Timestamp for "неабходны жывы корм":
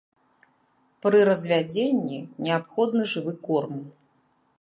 2.47-3.77